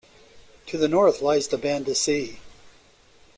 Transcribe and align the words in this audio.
To 0.65 0.79
the 0.79 0.87
north 0.87 1.21
lies 1.21 1.47
the 1.47 1.59
Banda 1.59 1.93
Sea. 1.93 2.39